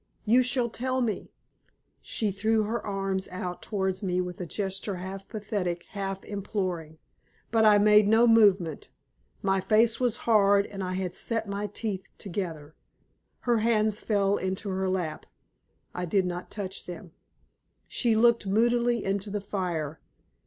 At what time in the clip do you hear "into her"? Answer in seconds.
14.37-14.89